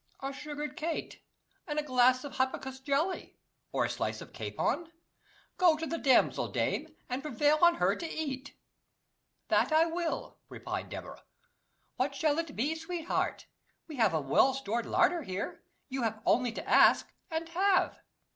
[0.19, 1.21] A sugared cate,
[1.67, 3.37] and a glass of hypocras jelly,
[3.71, 4.91] or a slice of capon?
[5.57, 8.55] Go to the damsel, dame, and prevail on her to eat."
[9.49, 11.21] "That will I," replied Deborah.
[11.97, 13.45] "What shall it be, sweetheart?
[13.87, 15.61] We have a well stored larder here.
[15.87, 17.99] You have only to ask and have."